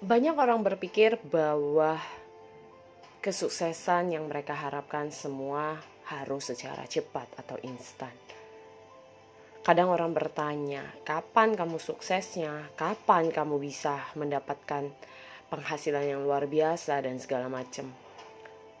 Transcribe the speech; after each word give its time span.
Banyak 0.00 0.32
orang 0.32 0.64
berpikir 0.64 1.20
bahwa 1.28 2.00
kesuksesan 3.20 4.16
yang 4.16 4.32
mereka 4.32 4.56
harapkan 4.56 5.12
semua 5.12 5.76
harus 6.08 6.48
secara 6.48 6.88
cepat 6.88 7.28
atau 7.36 7.60
instan. 7.60 8.08
Kadang 9.60 9.92
orang 9.92 10.16
bertanya, 10.16 10.88
kapan 11.04 11.52
kamu 11.52 11.76
suksesnya? 11.76 12.72
Kapan 12.80 13.28
kamu 13.28 13.60
bisa 13.60 14.00
mendapatkan 14.16 14.88
penghasilan 15.52 16.08
yang 16.16 16.24
luar 16.24 16.48
biasa 16.48 17.04
dan 17.04 17.20
segala 17.20 17.52
macam? 17.52 17.92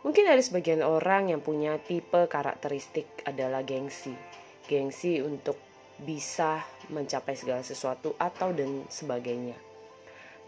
Mungkin 0.00 0.24
ada 0.24 0.40
sebagian 0.40 0.80
orang 0.80 1.36
yang 1.36 1.44
punya 1.44 1.76
tipe 1.76 2.32
karakteristik 2.32 3.28
adalah 3.28 3.60
gengsi. 3.60 4.16
Gengsi 4.64 5.20
untuk 5.20 5.60
bisa 6.00 6.64
mencapai 6.88 7.36
segala 7.36 7.60
sesuatu 7.60 8.16
atau 8.16 8.56
dan 8.56 8.88
sebagainya. 8.88 9.69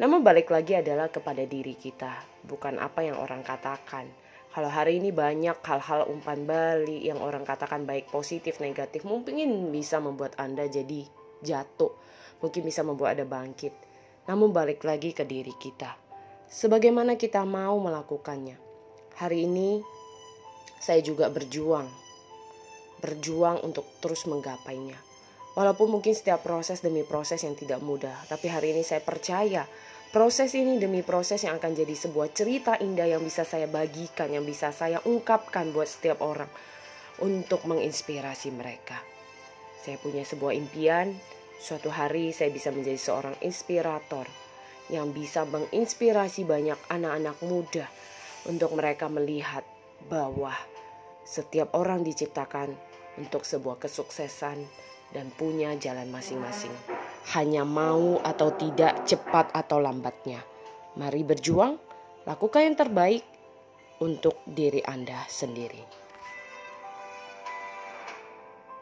Namun 0.02 0.26
balik 0.26 0.50
lagi 0.50 0.74
adalah 0.74 1.06
kepada 1.14 1.46
diri 1.46 1.78
kita, 1.78 2.26
bukan 2.42 2.82
apa 2.82 3.06
yang 3.06 3.22
orang 3.22 3.46
katakan. 3.46 4.10
Kalau 4.50 4.66
hari 4.66 4.98
ini 4.98 5.14
banyak 5.14 5.62
hal-hal 5.62 6.10
umpan 6.10 6.42
balik 6.42 7.06
yang 7.06 7.22
orang 7.22 7.46
katakan 7.46 7.86
baik 7.86 8.10
positif 8.10 8.58
negatif, 8.58 9.06
mungkin 9.06 9.70
bisa 9.70 10.02
membuat 10.02 10.34
Anda 10.42 10.66
jadi 10.66 11.06
jatuh, 11.46 11.94
mungkin 12.42 12.66
bisa 12.66 12.82
membuat 12.82 13.14
Anda 13.14 13.30
bangkit. 13.30 13.70
Namun 14.26 14.50
balik 14.50 14.82
lagi 14.82 15.14
ke 15.14 15.22
diri 15.22 15.54
kita. 15.54 15.94
Sebagaimana 16.50 17.14
kita 17.14 17.46
mau 17.46 17.78
melakukannya. 17.78 18.58
Hari 19.22 19.46
ini 19.46 19.86
saya 20.82 20.98
juga 20.98 21.30
berjuang. 21.30 21.86
Berjuang 22.98 23.62
untuk 23.62 23.86
terus 24.02 24.26
menggapainya 24.26 25.11
Walaupun 25.52 25.92
mungkin 25.92 26.16
setiap 26.16 26.40
proses 26.40 26.80
demi 26.80 27.04
proses 27.04 27.44
yang 27.44 27.52
tidak 27.52 27.84
mudah, 27.84 28.16
tapi 28.24 28.48
hari 28.48 28.72
ini 28.72 28.80
saya 28.80 29.04
percaya 29.04 29.68
proses 30.08 30.56
ini 30.56 30.80
demi 30.80 31.04
proses 31.04 31.44
yang 31.44 31.60
akan 31.60 31.76
jadi 31.76 31.92
sebuah 31.92 32.32
cerita 32.32 32.80
indah 32.80 33.04
yang 33.04 33.20
bisa 33.20 33.44
saya 33.44 33.68
bagikan, 33.68 34.32
yang 34.32 34.48
bisa 34.48 34.72
saya 34.72 35.04
ungkapkan 35.04 35.68
buat 35.76 35.84
setiap 35.84 36.24
orang 36.24 36.48
untuk 37.20 37.68
menginspirasi 37.68 38.48
mereka. 38.56 38.96
Saya 39.84 40.00
punya 40.00 40.24
sebuah 40.24 40.56
impian, 40.56 41.12
suatu 41.60 41.92
hari 41.92 42.32
saya 42.32 42.48
bisa 42.48 42.72
menjadi 42.72 42.96
seorang 42.96 43.36
inspirator 43.44 44.24
yang 44.88 45.12
bisa 45.12 45.44
menginspirasi 45.44 46.48
banyak 46.48 46.80
anak-anak 46.88 47.36
muda 47.44 47.86
untuk 48.48 48.72
mereka 48.72 49.12
melihat 49.12 49.68
bahwa 50.08 50.56
setiap 51.28 51.76
orang 51.76 52.02
diciptakan 52.02 52.72
untuk 53.20 53.44
sebuah 53.44 53.78
kesuksesan 53.78 54.64
dan 55.12 55.28
punya 55.32 55.76
jalan 55.76 56.08
masing-masing. 56.08 56.72
Hanya 57.36 57.62
mau 57.62 58.18
atau 58.24 58.50
tidak, 58.56 59.06
cepat 59.06 59.52
atau 59.54 59.78
lambatnya. 59.78 60.42
Mari 60.98 61.22
berjuang, 61.22 61.78
lakukan 62.26 62.66
yang 62.66 62.76
terbaik 62.76 63.24
untuk 64.02 64.42
diri 64.44 64.82
Anda 64.82 65.24
sendiri. 65.30 66.01